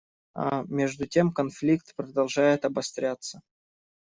А 0.33 0.63
между 0.69 1.05
тем 1.05 1.31
конфликт 1.31 1.93
продолжает 1.95 2.65
обостряться. 2.65 3.41